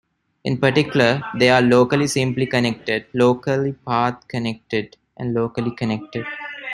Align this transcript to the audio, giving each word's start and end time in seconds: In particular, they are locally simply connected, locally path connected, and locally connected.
In 0.45 0.57
particular, 0.57 1.21
they 1.37 1.49
are 1.49 1.61
locally 1.61 2.07
simply 2.07 2.47
connected, 2.47 3.05
locally 3.13 3.73
path 3.85 4.27
connected, 4.27 4.97
and 5.15 5.31
locally 5.35 5.75
connected. 5.75 6.25